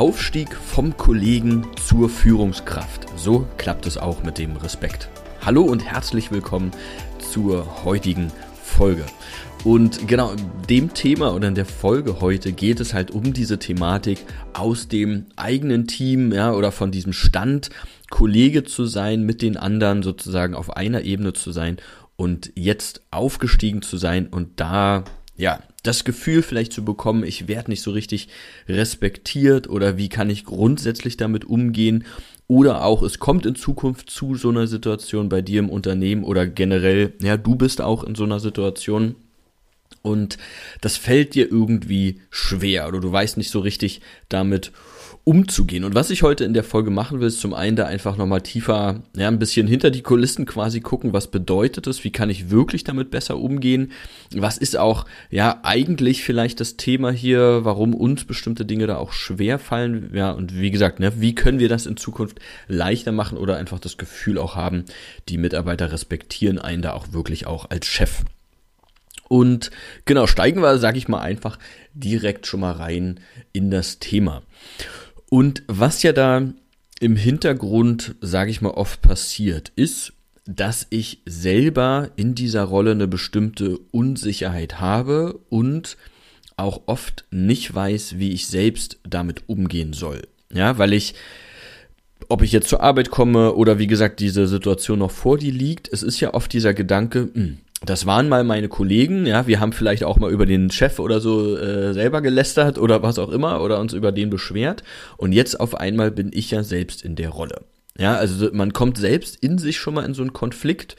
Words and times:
Aufstieg 0.00 0.56
vom 0.56 0.96
Kollegen 0.96 1.66
zur 1.76 2.08
Führungskraft. 2.08 3.06
So 3.18 3.46
klappt 3.58 3.84
es 3.84 3.98
auch 3.98 4.22
mit 4.22 4.38
dem 4.38 4.56
Respekt. 4.56 5.10
Hallo 5.42 5.60
und 5.60 5.84
herzlich 5.84 6.32
willkommen 6.32 6.70
zur 7.18 7.84
heutigen 7.84 8.32
Folge. 8.62 9.04
Und 9.62 10.08
genau 10.08 10.32
dem 10.70 10.94
Thema 10.94 11.34
oder 11.34 11.48
in 11.48 11.54
der 11.54 11.66
Folge 11.66 12.22
heute 12.22 12.52
geht 12.52 12.80
es 12.80 12.94
halt 12.94 13.10
um 13.10 13.34
diese 13.34 13.58
Thematik 13.58 14.24
aus 14.54 14.88
dem 14.88 15.26
eigenen 15.36 15.86
Team, 15.86 16.32
ja, 16.32 16.54
oder 16.54 16.72
von 16.72 16.90
diesem 16.90 17.12
Stand, 17.12 17.68
Kollege 18.08 18.64
zu 18.64 18.86
sein, 18.86 19.24
mit 19.24 19.42
den 19.42 19.58
anderen 19.58 20.02
sozusagen 20.02 20.54
auf 20.54 20.78
einer 20.78 21.02
Ebene 21.02 21.34
zu 21.34 21.52
sein 21.52 21.76
und 22.16 22.52
jetzt 22.54 23.02
aufgestiegen 23.10 23.82
zu 23.82 23.98
sein 23.98 24.28
und 24.28 24.60
da 24.60 25.04
ja, 25.40 25.58
das 25.82 26.04
Gefühl 26.04 26.42
vielleicht 26.42 26.72
zu 26.72 26.84
bekommen, 26.84 27.24
ich 27.24 27.48
werde 27.48 27.70
nicht 27.70 27.82
so 27.82 27.90
richtig 27.90 28.28
respektiert 28.68 29.68
oder 29.68 29.96
wie 29.96 30.08
kann 30.08 30.30
ich 30.30 30.44
grundsätzlich 30.44 31.16
damit 31.16 31.44
umgehen? 31.44 32.04
Oder 32.46 32.84
auch 32.84 33.02
es 33.02 33.18
kommt 33.18 33.46
in 33.46 33.54
Zukunft 33.54 34.10
zu 34.10 34.34
so 34.34 34.48
einer 34.48 34.66
Situation 34.66 35.28
bei 35.28 35.40
dir 35.40 35.60
im 35.60 35.70
Unternehmen 35.70 36.24
oder 36.24 36.46
generell, 36.46 37.12
ja, 37.22 37.36
du 37.36 37.54
bist 37.54 37.80
auch 37.80 38.02
in 38.02 38.14
so 38.14 38.24
einer 38.24 38.40
Situation 38.40 39.14
und 40.02 40.38
das 40.80 40.96
fällt 40.96 41.34
dir 41.34 41.50
irgendwie 41.50 42.20
schwer 42.30 42.88
oder 42.88 43.00
du 43.00 43.10
weißt 43.10 43.36
nicht 43.36 43.50
so 43.50 43.60
richtig 43.60 44.00
damit 44.28 44.72
umzugehen. 45.24 45.84
Und 45.84 45.94
was 45.94 46.10
ich 46.10 46.22
heute 46.22 46.44
in 46.44 46.54
der 46.54 46.64
Folge 46.64 46.90
machen 46.90 47.20
will, 47.20 47.28
ist 47.28 47.40
zum 47.40 47.52
einen 47.52 47.76
da 47.76 47.86
einfach 47.86 48.16
nochmal 48.16 48.40
tiefer, 48.40 49.02
ja, 49.14 49.28
ein 49.28 49.38
bisschen 49.38 49.66
hinter 49.66 49.90
die 49.90 50.02
Kulissen 50.02 50.46
quasi 50.46 50.80
gucken, 50.80 51.12
was 51.12 51.30
bedeutet 51.30 51.86
es, 51.86 52.04
wie 52.04 52.10
kann 52.10 52.30
ich 52.30 52.50
wirklich 52.50 52.84
damit 52.84 53.10
besser 53.10 53.38
umgehen, 53.38 53.92
was 54.34 54.56
ist 54.56 54.76
auch, 54.76 55.04
ja, 55.30 55.60
eigentlich 55.62 56.24
vielleicht 56.24 56.60
das 56.60 56.76
Thema 56.76 57.10
hier, 57.10 57.64
warum 57.64 57.94
uns 57.94 58.24
bestimmte 58.24 58.64
Dinge 58.64 58.86
da 58.86 58.96
auch 58.96 59.12
schwer 59.12 59.58
fallen, 59.58 60.10
ja, 60.14 60.30
und 60.30 60.58
wie 60.58 60.70
gesagt, 60.70 61.00
ne, 61.00 61.12
wie 61.20 61.34
können 61.34 61.58
wir 61.58 61.68
das 61.68 61.86
in 61.86 61.98
Zukunft 61.98 62.38
leichter 62.66 63.12
machen 63.12 63.36
oder 63.36 63.56
einfach 63.56 63.78
das 63.78 63.98
Gefühl 63.98 64.38
auch 64.38 64.56
haben, 64.56 64.84
die 65.28 65.38
Mitarbeiter 65.38 65.92
respektieren 65.92 66.58
einen 66.58 66.82
da 66.82 66.94
auch 66.94 67.12
wirklich 67.12 67.46
auch 67.46 67.68
als 67.68 67.86
Chef. 67.86 68.24
Und 69.30 69.70
genau, 70.06 70.26
steigen 70.26 70.60
wir, 70.60 70.78
sage 70.78 70.98
ich 70.98 71.06
mal, 71.06 71.20
einfach 71.20 71.56
direkt 71.94 72.48
schon 72.48 72.58
mal 72.58 72.72
rein 72.72 73.20
in 73.52 73.70
das 73.70 74.00
Thema. 74.00 74.42
Und 75.28 75.62
was 75.68 76.02
ja 76.02 76.12
da 76.12 76.42
im 76.98 77.14
Hintergrund, 77.14 78.16
sage 78.20 78.50
ich 78.50 78.60
mal, 78.60 78.72
oft 78.72 79.02
passiert, 79.02 79.70
ist, 79.76 80.14
dass 80.46 80.88
ich 80.90 81.22
selber 81.26 82.10
in 82.16 82.34
dieser 82.34 82.64
Rolle 82.64 82.90
eine 82.90 83.06
bestimmte 83.06 83.78
Unsicherheit 83.92 84.80
habe 84.80 85.38
und 85.48 85.96
auch 86.56 86.82
oft 86.86 87.24
nicht 87.30 87.72
weiß, 87.72 88.18
wie 88.18 88.32
ich 88.32 88.48
selbst 88.48 88.98
damit 89.04 89.44
umgehen 89.46 89.92
soll. 89.92 90.22
Ja, 90.52 90.76
weil 90.76 90.92
ich, 90.92 91.14
ob 92.28 92.42
ich 92.42 92.50
jetzt 92.50 92.68
zur 92.68 92.82
Arbeit 92.82 93.12
komme 93.12 93.54
oder 93.54 93.78
wie 93.78 93.86
gesagt 93.86 94.18
diese 94.18 94.48
Situation 94.48 94.98
noch 94.98 95.12
vor 95.12 95.38
dir 95.38 95.52
liegt, 95.52 95.86
es 95.92 96.02
ist 96.02 96.18
ja 96.18 96.34
oft 96.34 96.52
dieser 96.52 96.74
Gedanke, 96.74 97.30
mh, 97.32 97.34
hm, 97.34 97.58
das 97.84 98.04
waren 98.04 98.28
mal 98.28 98.44
meine 98.44 98.68
Kollegen, 98.68 99.26
ja, 99.26 99.46
wir 99.46 99.58
haben 99.58 99.72
vielleicht 99.72 100.04
auch 100.04 100.18
mal 100.18 100.30
über 100.30 100.44
den 100.44 100.70
Chef 100.70 100.98
oder 100.98 101.20
so 101.20 101.56
äh, 101.56 101.94
selber 101.94 102.20
gelästert 102.20 102.78
oder 102.78 103.02
was 103.02 103.18
auch 103.18 103.30
immer 103.30 103.62
oder 103.62 103.80
uns 103.80 103.94
über 103.94 104.12
den 104.12 104.28
beschwert 104.28 104.82
und 105.16 105.32
jetzt 105.32 105.58
auf 105.58 105.74
einmal 105.74 106.10
bin 106.10 106.30
ich 106.32 106.50
ja 106.50 106.62
selbst 106.62 107.02
in 107.02 107.16
der 107.16 107.30
Rolle. 107.30 107.62
Ja, 107.98 108.14
also 108.16 108.50
man 108.52 108.72
kommt 108.72 108.98
selbst 108.98 109.36
in 109.36 109.58
sich 109.58 109.78
schon 109.78 109.94
mal 109.94 110.04
in 110.04 110.14
so 110.14 110.22
einen 110.22 110.32
Konflikt 110.32 110.96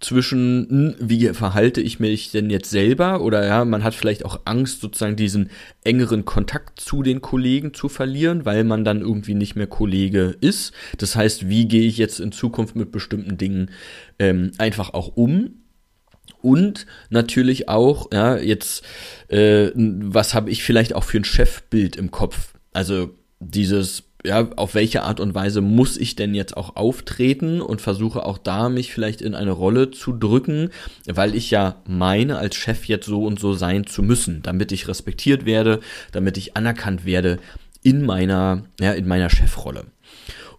zwischen, 0.00 0.66
hm, 0.68 0.94
wie 0.98 1.28
verhalte 1.28 1.80
ich 1.80 2.00
mich 2.00 2.30
denn 2.30 2.50
jetzt 2.50 2.70
selber 2.70 3.20
oder 3.20 3.46
ja, 3.46 3.64
man 3.64 3.84
hat 3.84 3.94
vielleicht 3.94 4.24
auch 4.24 4.40
Angst, 4.44 4.80
sozusagen 4.80 5.16
diesen 5.16 5.50
engeren 5.84 6.24
Kontakt 6.24 6.80
zu 6.80 7.02
den 7.02 7.20
Kollegen 7.20 7.72
zu 7.74 7.88
verlieren, 7.88 8.44
weil 8.44 8.64
man 8.64 8.84
dann 8.84 9.00
irgendwie 9.00 9.34
nicht 9.34 9.56
mehr 9.56 9.66
Kollege 9.66 10.36
ist. 10.40 10.72
Das 10.98 11.16
heißt, 11.16 11.48
wie 11.48 11.66
gehe 11.66 11.86
ich 11.86 11.98
jetzt 11.98 12.20
in 12.20 12.32
Zukunft 12.32 12.76
mit 12.76 12.92
bestimmten 12.92 13.38
Dingen 13.38 13.70
ähm, 14.18 14.52
einfach 14.58 14.92
auch 14.92 15.16
um? 15.16 15.65
Und 16.42 16.86
natürlich 17.10 17.68
auch, 17.68 18.12
ja, 18.12 18.36
jetzt, 18.36 18.84
äh, 19.28 19.70
was 19.74 20.34
habe 20.34 20.50
ich 20.50 20.62
vielleicht 20.62 20.94
auch 20.94 21.04
für 21.04 21.18
ein 21.18 21.24
Chefbild 21.24 21.96
im 21.96 22.10
Kopf? 22.10 22.54
Also 22.72 23.10
dieses, 23.40 24.04
ja, 24.24 24.48
auf 24.56 24.74
welche 24.74 25.02
Art 25.02 25.20
und 25.20 25.34
Weise 25.34 25.60
muss 25.60 25.96
ich 25.96 26.16
denn 26.16 26.34
jetzt 26.34 26.56
auch 26.56 26.76
auftreten 26.76 27.60
und 27.60 27.80
versuche 27.80 28.24
auch 28.24 28.38
da 28.38 28.68
mich 28.68 28.92
vielleicht 28.92 29.22
in 29.22 29.34
eine 29.34 29.52
Rolle 29.52 29.90
zu 29.90 30.12
drücken, 30.12 30.70
weil 31.06 31.34
ich 31.34 31.50
ja 31.50 31.82
meine, 31.86 32.38
als 32.38 32.56
Chef 32.56 32.84
jetzt 32.86 33.06
so 33.06 33.24
und 33.24 33.38
so 33.38 33.54
sein 33.54 33.86
zu 33.86 34.02
müssen, 34.02 34.42
damit 34.42 34.72
ich 34.72 34.88
respektiert 34.88 35.46
werde, 35.46 35.80
damit 36.12 36.36
ich 36.36 36.56
anerkannt 36.56 37.04
werde 37.04 37.38
in 37.82 38.04
meiner, 38.04 38.64
ja, 38.80 38.92
in 38.92 39.06
meiner 39.06 39.30
Chefrolle. 39.30 39.84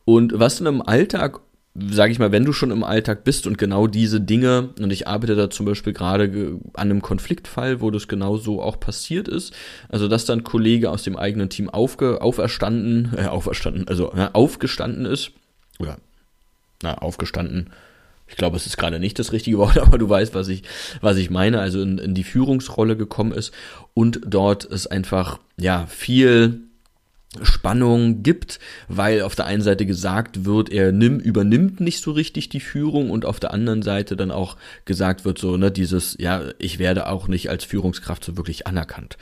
Und 0.05 0.39
was 0.39 0.57
dann 0.57 0.67
im 0.67 0.81
Alltag 0.81 1.41
sage 1.89 2.11
ich 2.11 2.19
mal, 2.19 2.31
wenn 2.31 2.45
du 2.45 2.53
schon 2.53 2.71
im 2.71 2.83
Alltag 2.83 3.23
bist 3.23 3.45
und 3.45 3.57
genau 3.57 3.87
diese 3.87 4.19
Dinge, 4.19 4.69
und 4.79 4.91
ich 4.91 5.07
arbeite 5.07 5.35
da 5.35 5.49
zum 5.49 5.65
Beispiel 5.65 5.93
gerade 5.93 6.59
an 6.73 6.89
einem 6.89 7.01
Konfliktfall, 7.01 7.81
wo 7.81 7.91
das 7.91 8.07
genau 8.07 8.37
so 8.37 8.61
auch 8.61 8.79
passiert 8.79 9.27
ist, 9.27 9.53
also 9.89 10.07
dass 10.07 10.25
dann 10.25 10.39
ein 10.39 10.43
Kollege 10.43 10.89
aus 10.89 11.03
dem 11.03 11.15
eigenen 11.15 11.49
Team 11.49 11.69
aufge, 11.69 12.21
auferstanden, 12.21 13.13
äh, 13.17 13.25
auferstanden, 13.25 13.87
also 13.87 14.11
ja, 14.15 14.31
aufgestanden 14.33 15.05
ist, 15.05 15.31
oder, 15.79 15.97
na, 16.81 16.97
aufgestanden, 16.97 17.69
ich 18.27 18.35
glaube, 18.35 18.57
es 18.57 18.65
ist 18.65 18.77
gerade 18.77 18.99
nicht 18.99 19.19
das 19.19 19.31
richtige 19.31 19.57
Wort, 19.57 19.77
aber 19.79 19.97
du 19.97 20.09
weißt, 20.09 20.33
was 20.33 20.47
ich, 20.47 20.63
was 21.01 21.17
ich 21.17 21.29
meine, 21.29 21.59
also 21.59 21.81
in, 21.81 21.97
in 21.97 22.15
die 22.15 22.23
Führungsrolle 22.23 22.97
gekommen 22.97 23.31
ist 23.31 23.53
und 23.93 24.21
dort 24.25 24.65
ist 24.65 24.87
einfach, 24.87 25.39
ja, 25.57 25.85
viel, 25.87 26.61
Spannung 27.41 28.23
gibt, 28.23 28.59
weil 28.87 29.21
auf 29.21 29.35
der 29.35 29.45
einen 29.45 29.61
Seite 29.61 29.85
gesagt 29.85 30.45
wird, 30.45 30.71
er 30.71 30.91
nimm, 30.91 31.19
übernimmt 31.19 31.79
nicht 31.79 32.01
so 32.01 32.11
richtig 32.11 32.49
die 32.49 32.59
Führung 32.59 33.11
und 33.11 33.25
auf 33.25 33.39
der 33.39 33.53
anderen 33.53 33.81
Seite 33.81 34.15
dann 34.15 34.31
auch 34.31 34.57
gesagt 34.85 35.25
wird, 35.25 35.37
so, 35.37 35.57
ne, 35.57 35.71
dieses, 35.71 36.15
ja, 36.19 36.43
ich 36.57 36.79
werde 36.79 37.07
auch 37.07 37.27
nicht 37.27 37.49
als 37.49 37.65
Führungskraft 37.65 38.23
so 38.23 38.37
wirklich 38.37 38.65
anerkannt. 38.65 39.17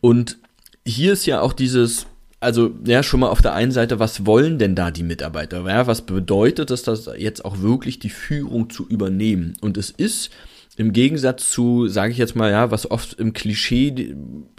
Und 0.00 0.38
hier 0.84 1.12
ist 1.12 1.26
ja 1.26 1.40
auch 1.40 1.52
dieses, 1.52 2.06
also 2.40 2.72
ja, 2.84 3.02
schon 3.02 3.20
mal 3.20 3.28
auf 3.28 3.42
der 3.42 3.54
einen 3.54 3.72
Seite, 3.72 3.98
was 3.98 4.26
wollen 4.26 4.58
denn 4.58 4.74
da 4.74 4.90
die 4.90 5.02
Mitarbeiter? 5.02 5.66
Ja, 5.66 5.86
was 5.86 6.02
bedeutet 6.02 6.70
es, 6.70 6.82
das 6.82 7.08
jetzt 7.16 7.44
auch 7.44 7.60
wirklich 7.60 7.98
die 7.98 8.10
Führung 8.10 8.70
zu 8.70 8.86
übernehmen? 8.86 9.54
Und 9.60 9.76
es 9.76 9.90
ist 9.90 10.30
im 10.78 10.92
Gegensatz 10.92 11.50
zu, 11.50 11.88
sage 11.88 12.12
ich 12.12 12.18
jetzt 12.18 12.36
mal, 12.36 12.52
ja, 12.52 12.70
was 12.70 12.88
oft 12.88 13.14
im 13.14 13.32
Klischee 13.32 14.14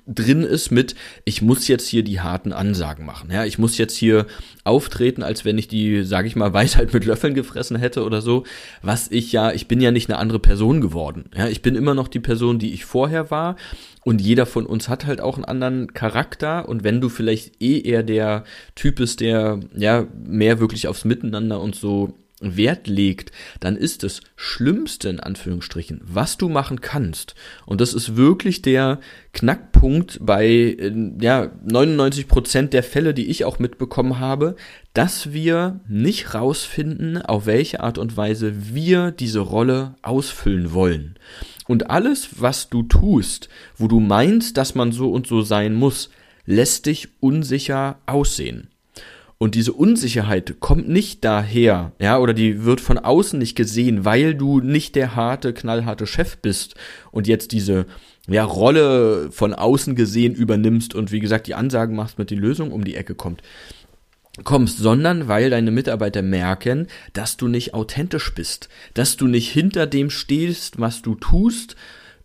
drin 0.06 0.44
ist 0.44 0.69
mit, 0.69 0.94
ich 1.24 1.41
muss 1.41 1.69
jetzt 1.69 1.88
hier 1.88 2.03
die 2.03 2.19
harten 2.19 2.52
Ansagen 2.52 3.06
machen. 3.06 3.31
Ja, 3.31 3.46
ich 3.46 3.57
muss 3.57 3.78
jetzt 3.78 3.96
hier 3.96 4.25
auftreten, 4.66 5.24
als 5.24 5.46
wenn 5.46 5.58
ich 5.58 5.69
die, 5.69 6.03
sage 6.03 6.28
ich 6.28 6.35
mal, 6.35 6.53
Weisheit 6.59 6.94
mit 6.94 7.06
Löffeln 7.06 7.35
gefressen 7.35 7.78
hätte 7.78 8.03
oder 8.03 8.22
so. 8.22 8.43
Was 8.82 9.09
ich 9.09 9.32
ja, 9.32 9.53
ich 9.53 9.70
bin 9.70 9.79
ja 9.79 9.91
nicht 9.91 10.09
eine 10.09 10.20
andere 10.20 10.40
Person 10.40 10.82
geworden. 10.82 11.29
Ja, 11.38 11.47
ich 11.47 11.61
bin 11.61 11.76
immer 11.76 11.93
noch 11.96 12.09
die 12.09 12.20
Person, 12.20 12.59
die 12.59 12.73
ich 12.73 12.84
vorher 12.84 13.32
war. 13.32 13.55
Und 14.03 14.20
jeder 14.20 14.46
von 14.46 14.66
uns 14.66 14.90
hat 14.90 15.05
halt 15.05 15.22
auch 15.22 15.35
einen 15.35 15.46
anderen 15.46 15.93
Charakter. 15.93 16.67
Und 16.67 16.84
wenn 16.84 16.99
du 16.99 17.08
vielleicht 17.08 17.61
eh 17.61 17.79
eher 17.79 18.03
der 18.03 18.43
Typ 18.76 18.96
bist, 18.96 19.22
der 19.22 19.61
ja 19.73 20.05
mehr 20.26 20.59
wirklich 20.59 20.90
aufs 20.90 21.05
Miteinander 21.05 21.61
und 21.61 21.76
so 21.76 22.14
Wert 22.41 22.88
legt, 22.88 23.32
dann 23.59 23.76
ist 23.76 24.03
das 24.03 24.22
Schlimmste 24.36 25.09
in 25.09 25.20
Anführungsstrichen, 25.20 26.02
was 26.03 26.38
du 26.38 26.50
machen 26.50 26.82
kannst. 26.82 27.36
Und 27.66 27.82
das 27.82 27.94
ist 27.94 28.16
wirklich 28.16 28.62
der 28.62 29.00
Knackpunkt 29.34 30.20
bei 30.22 30.47
äh, 30.47 30.94
ja, 31.20 31.52
99 31.66 32.28
Prozent 32.28 32.74
der 32.74 32.84
Fälle, 32.84 33.14
die 33.14 33.28
ich 33.28 33.46
auch 33.46 33.59
mitbekommen 33.59 34.20
habe, 34.20 34.56
dass 34.94 35.34
wir 35.34 35.82
nicht 35.88 36.34
rausfinden, 36.34 37.22
auf 37.22 37.46
welche 37.46 37.82
Art 37.82 37.97
und 37.97 38.16
Weise 38.18 38.74
wir 38.74 39.12
diese 39.12 39.40
Rolle 39.40 39.96
ausfüllen 40.02 40.74
wollen. 40.74 41.16
Und 41.68 41.90
alles, 41.90 42.41
was 42.41 42.70
du 42.70 42.84
tust, 42.84 43.50
wo 43.78 43.88
du 43.88 44.00
meinst, 44.00 44.58
dass 44.58 44.76
man 44.76 44.91
so 44.91 45.12
und 45.12 45.28
so 45.28 45.41
sein 45.41 45.76
muss, 45.76 46.09
lässt 46.46 46.88
dich 46.88 47.09
unsicher 47.20 48.00
aussehen. 48.08 48.68
Und 49.41 49.56
diese 49.56 49.72
Unsicherheit 49.72 50.58
kommt 50.59 50.90
nicht 50.90 51.24
daher, 51.24 51.94
ja, 51.97 52.20
oder 52.20 52.34
die 52.34 52.66
wird 52.66 52.82
von 52.82 52.97
außen 52.97 53.40
nicht 53.40 53.56
gesehen, 53.56 54.03
weil 54.03 54.36
du 54.36 54.59
nicht 54.59 54.96
der 54.96 55.16
harte, 55.16 55.53
knallharte 55.53 56.06
Chef 56.06 56.38
bist 56.38 56.76
und 57.12 57.26
jetzt 57.26 57.53
diese 57.53 57.86
ja, 58.28 58.44
Rolle 58.44 59.32
von 59.32 59.53
außen 59.53 59.96
gesehen 59.96 60.36
übernimmst 60.36 60.94
und 60.94 61.14
wie 61.14 61.22
gesagt 61.22 61.47
die 61.47 61.56
Ansagen 61.56 61.96
machst 61.96 62.20
mit 62.20 62.30
die 62.32 62.36
Lösung 62.36 62.72
um 62.72 62.84
die 62.84 62.96
Ecke 62.96 63.16
kommt 63.16 63.41
kommst, 64.44 64.78
sondern 64.78 65.28
weil 65.28 65.50
deine 65.50 65.72
Mitarbeiter 65.72 66.22
merken, 66.22 66.88
dass 67.14 67.36
du 67.36 67.47
nicht 67.47 67.74
authentisch 67.74 68.34
bist, 68.34 68.70
dass 68.94 69.18
du 69.18 69.28
nicht 69.28 69.52
hinter 69.52 69.86
dem 69.88 70.09
stehst, 70.09 70.80
was 70.80 71.02
du 71.02 71.16
tust, 71.16 71.76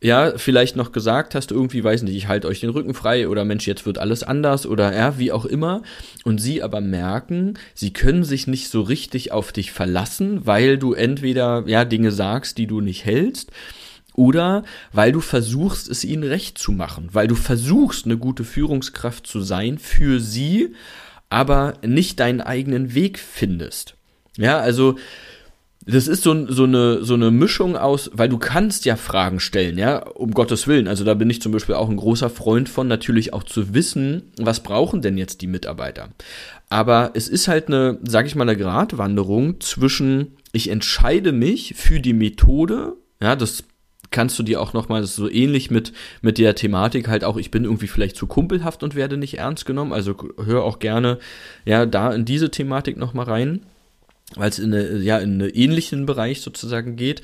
ja, 0.05 0.37
vielleicht 0.37 0.77
noch 0.77 0.93
gesagt 0.93 1.35
hast, 1.35 1.51
irgendwie, 1.51 1.83
weiß 1.83 2.03
nicht, 2.03 2.15
ich 2.15 2.29
halte 2.29 2.47
euch 2.47 2.61
den 2.61 2.69
Rücken 2.69 2.93
frei 2.93 3.27
oder 3.27 3.47
Mensch, 3.47 3.67
jetzt 3.67 3.87
wird 3.87 3.97
alles 3.97 4.23
anders 4.23 4.67
oder 4.67 4.95
ja, 4.95 5.19
wie 5.19 5.33
auch 5.33 5.47
immer. 5.47 5.81
Und 6.25 6.43
sie 6.43 6.63
aber 6.63 6.83
merken, 6.83 7.55
sie 7.73 7.95
können 7.95 8.23
sich 8.23 8.47
nicht 8.47 8.69
so 8.69 8.83
richtig 8.83 9.33
auf 9.33 9.51
dich 9.51 9.73
verlassen, 9.73 10.47
weil 10.47 10.77
du 10.77 10.93
entweder, 10.93 11.65
ja, 11.67 11.87
Dinge 11.87 12.13
sagst, 12.13 12.59
die 12.59 12.67
du 12.67 12.83
nicht 12.83 13.07
hältst, 13.07 13.51
oder 14.13 14.65
weil 14.93 15.11
du 15.11 15.21
versuchst, 15.21 15.89
es 15.89 16.05
ihnen 16.05 16.25
recht 16.25 16.59
zu 16.59 16.73
machen, 16.73 17.09
weil 17.13 17.27
du 17.27 17.35
versuchst, 17.35 18.05
eine 18.05 18.19
gute 18.19 18.45
Führungskraft 18.45 19.27
zu 19.27 19.41
sein 19.41 19.79
für 19.79 20.21
sie, 20.21 20.75
aber 21.31 21.79
nicht 21.83 22.21
deinen 22.21 22.43
eigenen 22.43 22.95
Weg 22.95 23.19
findest. 23.19 23.95
Ja, 24.37 24.59
also 24.59 24.97
das 25.87 26.09
ist 26.09 26.23
so, 26.23 26.47
so, 26.47 26.65
eine, 26.65 27.05
so 27.05 27.15
eine 27.15 27.31
Mischung 27.31 27.77
aus, 27.77 28.11
weil 28.15 28.29
du 28.29 28.39
kannst 28.39 28.85
ja 28.87 28.97
Fragen 28.97 29.39
stellen, 29.39 29.77
ja, 29.77 29.99
um 29.99 30.31
Gottes 30.31 30.67
Willen. 30.67 30.89
Also 30.89 31.05
da 31.05 31.15
bin 31.15 31.29
ich 31.29 31.43
zum 31.43 31.53
Beispiel 31.53 31.75
auch 31.75 31.91
ein 31.91 31.97
großer 31.97 32.31
Freund 32.31 32.69
von, 32.69 32.89
natürlich 32.89 33.33
auch 33.33 33.43
zu 33.43 33.75
wissen, 33.75 34.33
was 34.39 34.63
brauchen 34.63 35.03
denn 35.03 35.19
jetzt 35.19 35.43
die 35.43 35.47
Mitarbeiter. 35.47 36.09
Aber 36.71 37.11
es 37.15 37.29
ist 37.29 37.49
halt 37.49 37.69
eine, 37.69 37.99
sag 38.03 38.27
ich 38.27 38.35
mal, 38.35 38.49
eine 38.49 38.57
Gratwanderung 38.57 39.61
zwischen, 39.61 40.37
ich 40.53 40.71
entscheide 40.71 41.33
mich 41.33 41.75
für 41.77 42.01
die 42.01 42.15
Methode, 42.15 42.95
ja, 43.21 43.37
das 43.37 43.65
kannst 44.11 44.39
du 44.39 44.43
dir 44.43 44.63
auch 44.63 44.73
nochmal, 44.73 45.03
das 45.03 45.11
ist 45.11 45.17
so 45.17 45.31
ähnlich 45.31 45.71
mit, 45.71 45.93
mit 46.23 46.39
der 46.39 46.55
Thematik 46.55 47.09
halt 47.09 47.25
auch, 47.25 47.37
ich 47.37 47.51
bin 47.51 47.65
irgendwie 47.65 47.89
vielleicht 47.89 48.17
zu 48.17 48.27
kumpelhaft 48.27 48.83
und 48.83 48.95
werde 48.95 49.17
nicht 49.17 49.39
ernst 49.39 49.67
genommen, 49.67 49.93
also 49.93 50.17
hör 50.43 50.63
auch 50.63 50.79
gerne, 50.79 51.19
ja, 51.65 51.85
da 51.85 52.13
in 52.13 52.25
diese 52.25 52.51
Thematik 52.51 52.97
nochmal 52.97 53.27
rein 53.27 53.67
weil 54.37 54.51
es 54.51 54.59
in, 54.59 54.73
ja, 55.03 55.19
in 55.19 55.43
einen 55.43 55.51
ähnlichen 55.51 56.07
Bereich 56.07 56.41
sozusagen 56.41 56.97
geht. 56.97 57.23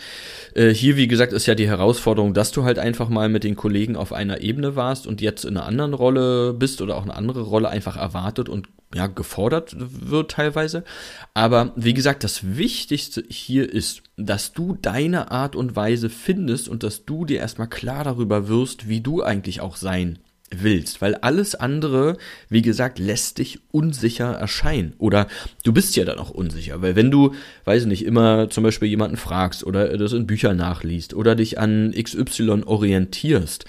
Äh, 0.54 0.70
hier, 0.70 0.96
wie 0.96 1.08
gesagt, 1.08 1.32
ist 1.32 1.46
ja 1.46 1.54
die 1.54 1.68
Herausforderung, 1.68 2.34
dass 2.34 2.52
du 2.52 2.64
halt 2.64 2.78
einfach 2.78 3.08
mal 3.08 3.28
mit 3.28 3.42
den 3.42 3.56
Kollegen 3.56 3.96
auf 3.96 4.12
einer 4.12 4.42
Ebene 4.42 4.76
warst 4.76 5.06
und 5.06 5.20
jetzt 5.20 5.44
in 5.44 5.56
einer 5.56 5.66
anderen 5.66 5.94
Rolle 5.94 6.52
bist 6.52 6.82
oder 6.82 6.96
auch 6.96 7.02
eine 7.02 7.14
andere 7.14 7.42
Rolle 7.42 7.68
einfach 7.68 7.96
erwartet 7.96 8.48
und 8.48 8.68
ja, 8.94 9.06
gefordert 9.06 9.76
wird 9.78 10.32
teilweise. 10.32 10.84
Aber 11.32 11.72
wie 11.76 11.94
gesagt, 11.94 12.24
das 12.24 12.56
Wichtigste 12.56 13.24
hier 13.28 13.72
ist, 13.72 14.02
dass 14.16 14.52
du 14.52 14.76
deine 14.80 15.30
Art 15.30 15.56
und 15.56 15.76
Weise 15.76 16.10
findest 16.10 16.68
und 16.68 16.82
dass 16.82 17.04
du 17.06 17.24
dir 17.24 17.38
erstmal 17.38 17.68
klar 17.68 18.04
darüber 18.04 18.48
wirst, 18.48 18.88
wie 18.88 19.00
du 19.00 19.22
eigentlich 19.22 19.60
auch 19.60 19.76
sein 19.76 20.18
willst, 20.50 21.00
weil 21.00 21.14
alles 21.16 21.54
andere, 21.54 22.16
wie 22.48 22.62
gesagt, 22.62 22.98
lässt 22.98 23.38
dich 23.38 23.60
unsicher 23.70 24.32
erscheinen. 24.32 24.94
Oder 24.98 25.28
du 25.64 25.72
bist 25.72 25.96
ja 25.96 26.04
dann 26.04 26.18
auch 26.18 26.30
unsicher, 26.30 26.82
weil 26.82 26.96
wenn 26.96 27.10
du, 27.10 27.34
weiß 27.64 27.86
nicht, 27.86 28.04
immer 28.04 28.50
zum 28.50 28.64
Beispiel 28.64 28.88
jemanden 28.88 29.16
fragst 29.16 29.64
oder 29.64 29.96
das 29.96 30.12
in 30.12 30.26
Büchern 30.26 30.56
nachliest 30.56 31.14
oder 31.14 31.36
dich 31.36 31.58
an 31.58 31.92
XY 31.92 32.62
orientierst, 32.66 33.64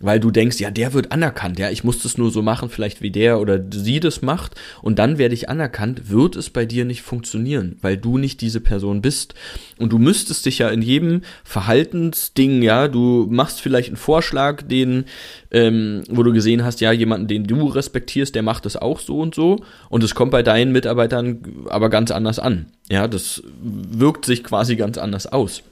weil 0.00 0.20
du 0.20 0.30
denkst, 0.30 0.60
ja, 0.60 0.70
der 0.70 0.92
wird 0.92 1.12
anerkannt, 1.12 1.58
ja, 1.58 1.70
ich 1.70 1.84
muss 1.84 2.02
das 2.02 2.18
nur 2.18 2.30
so 2.30 2.42
machen, 2.42 2.70
vielleicht 2.70 3.02
wie 3.02 3.10
der 3.10 3.40
oder 3.40 3.60
sie 3.70 4.00
das 4.00 4.22
macht 4.22 4.54
und 4.82 4.98
dann 4.98 5.18
werde 5.18 5.34
ich 5.34 5.48
anerkannt, 5.48 6.10
wird 6.10 6.36
es 6.36 6.50
bei 6.50 6.66
dir 6.66 6.84
nicht 6.84 7.02
funktionieren, 7.02 7.76
weil 7.80 7.96
du 7.96 8.18
nicht 8.18 8.40
diese 8.40 8.60
Person 8.60 9.02
bist. 9.02 9.34
Und 9.78 9.92
du 9.92 9.98
müsstest 9.98 10.46
dich 10.46 10.58
ja 10.58 10.68
in 10.68 10.82
jedem 10.82 11.22
Verhaltensding, 11.44 12.62
ja, 12.62 12.88
du 12.88 13.26
machst 13.30 13.60
vielleicht 13.60 13.88
einen 13.88 13.96
Vorschlag, 13.96 14.62
den, 14.62 15.04
ähm, 15.50 16.02
wo 16.08 16.22
du 16.22 16.32
gesehen 16.32 16.64
hast, 16.64 16.80
ja, 16.80 16.92
jemanden, 16.92 17.26
den 17.26 17.44
du 17.44 17.66
respektierst, 17.66 18.34
der 18.34 18.42
macht 18.42 18.66
es 18.66 18.76
auch 18.76 19.00
so 19.00 19.20
und 19.20 19.34
so 19.34 19.64
und 19.88 20.04
es 20.04 20.14
kommt 20.14 20.30
bei 20.30 20.42
deinen 20.42 20.72
Mitarbeitern 20.72 21.40
aber 21.68 21.88
ganz 21.90 22.10
anders 22.10 22.38
an. 22.38 22.66
Ja, 22.90 23.08
das 23.08 23.42
wirkt 23.60 24.24
sich 24.24 24.44
quasi 24.44 24.76
ganz 24.76 24.98
anders 24.98 25.26
aus. 25.26 25.62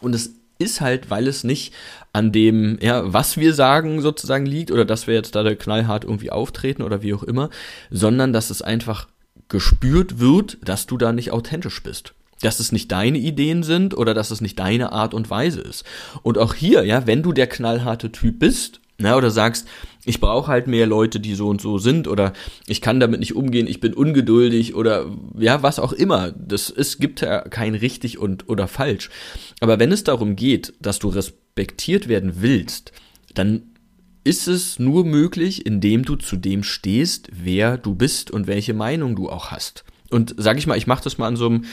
Und 0.00 0.14
es 0.14 0.32
ist 0.58 0.80
halt, 0.80 1.10
weil 1.10 1.28
es 1.28 1.44
nicht 1.44 1.72
an 2.12 2.32
dem, 2.32 2.78
ja, 2.80 3.12
was 3.12 3.36
wir 3.36 3.54
sagen 3.54 4.00
sozusagen 4.00 4.46
liegt 4.46 4.70
oder 4.70 4.84
dass 4.84 5.06
wir 5.06 5.14
jetzt 5.14 5.34
da 5.34 5.54
knallhart 5.54 6.04
irgendwie 6.04 6.30
auftreten 6.30 6.82
oder 6.82 7.02
wie 7.02 7.14
auch 7.14 7.22
immer, 7.22 7.50
sondern 7.90 8.32
dass 8.32 8.50
es 8.50 8.62
einfach 8.62 9.08
gespürt 9.48 10.18
wird, 10.18 10.58
dass 10.62 10.86
du 10.86 10.98
da 10.98 11.12
nicht 11.12 11.30
authentisch 11.30 11.82
bist. 11.82 12.14
Dass 12.40 12.60
es 12.60 12.72
nicht 12.72 12.92
deine 12.92 13.18
Ideen 13.18 13.62
sind 13.62 13.96
oder 13.96 14.14
dass 14.14 14.30
es 14.30 14.40
nicht 14.40 14.58
deine 14.58 14.92
Art 14.92 15.14
und 15.14 15.30
Weise 15.30 15.60
ist. 15.60 15.84
Und 16.22 16.38
auch 16.38 16.54
hier, 16.54 16.84
ja, 16.84 17.06
wenn 17.06 17.22
du 17.22 17.32
der 17.32 17.46
knallharte 17.46 18.12
Typ 18.12 18.38
bist 18.38 18.80
na, 19.00 19.16
oder 19.16 19.30
sagst, 19.30 19.68
ich 20.04 20.20
brauche 20.20 20.48
halt 20.48 20.66
mehr 20.66 20.86
Leute, 20.86 21.20
die 21.20 21.34
so 21.34 21.48
und 21.48 21.60
so 21.60 21.78
sind, 21.78 22.08
oder 22.08 22.32
ich 22.66 22.80
kann 22.80 22.98
damit 22.98 23.20
nicht 23.20 23.36
umgehen, 23.36 23.68
ich 23.68 23.80
bin 23.80 23.94
ungeduldig, 23.94 24.74
oder 24.74 25.06
ja, 25.38 25.62
was 25.62 25.78
auch 25.78 25.92
immer. 25.92 26.32
Das 26.32 26.68
es 26.70 26.98
gibt 26.98 27.20
ja 27.20 27.42
kein 27.42 27.76
richtig 27.76 28.18
und 28.18 28.48
oder 28.48 28.66
falsch. 28.66 29.10
Aber 29.60 29.78
wenn 29.78 29.92
es 29.92 30.02
darum 30.02 30.34
geht, 30.34 30.74
dass 30.80 30.98
du 30.98 31.08
respektiert 31.08 32.08
werden 32.08 32.40
willst, 32.40 32.92
dann 33.34 33.62
ist 34.24 34.48
es 34.48 34.80
nur 34.80 35.04
möglich, 35.04 35.64
indem 35.64 36.04
du 36.04 36.16
zu 36.16 36.36
dem 36.36 36.64
stehst, 36.64 37.28
wer 37.32 37.78
du 37.78 37.94
bist 37.94 38.32
und 38.32 38.48
welche 38.48 38.74
Meinung 38.74 39.14
du 39.14 39.30
auch 39.30 39.52
hast. 39.52 39.84
Und 40.10 40.34
sag 40.38 40.58
ich 40.58 40.66
mal, 40.66 40.76
ich 40.76 40.88
mache 40.88 41.04
das 41.04 41.18
mal 41.18 41.28
an 41.28 41.36
so 41.36 41.46
einem 41.46 41.64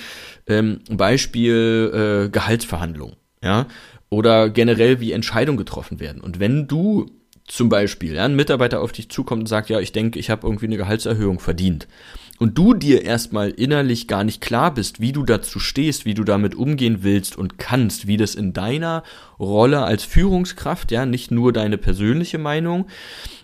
ähm, 0.46 0.80
Beispiel 0.92 2.26
äh, 2.26 2.30
Gehaltsverhandlung, 2.30 3.14
ja 3.42 3.66
oder 4.10 4.50
generell 4.50 5.00
wie 5.00 5.12
Entscheidungen 5.12 5.58
getroffen 5.58 6.00
werden. 6.00 6.22
Und 6.22 6.40
wenn 6.40 6.68
du 6.68 7.08
zum 7.48 7.70
Beispiel 7.70 8.16
ja, 8.16 8.26
ein 8.26 8.36
Mitarbeiter 8.36 8.82
auf 8.82 8.92
dich 8.92 9.10
zukommt 9.10 9.42
und 9.42 9.48
sagt, 9.48 9.70
ja, 9.70 9.80
ich 9.80 9.92
denke, 9.92 10.20
ich 10.20 10.30
habe 10.30 10.48
irgendwie 10.48 10.66
eine 10.66 10.78
Gehaltserhöhung 10.78 11.40
verdient 11.40 11.88
und 12.40 12.58
du 12.58 12.74
dir 12.74 13.04
erstmal 13.04 13.50
innerlich 13.52 14.08
gar 14.08 14.24
nicht 14.24 14.42
klar 14.42 14.74
bist, 14.74 15.00
wie 15.00 15.12
du 15.12 15.24
dazu 15.24 15.60
stehst, 15.60 16.06
wie 16.06 16.16
du 16.16 16.24
damit 16.24 16.56
umgehen 16.56 17.00
willst 17.02 17.38
und 17.38 17.58
kannst, 17.58 18.08
wie 18.08 18.18
das 18.18 18.36
in 18.36 18.54
deiner 18.54 19.04
Rolle 19.40 19.84
als 19.84 20.04
Führungskraft, 20.04 20.92
ja, 20.92 21.06
nicht 21.06 21.32
nur 21.32 21.54
deine 21.54 21.78
persönliche 21.78 22.40
Meinung, 22.40 22.88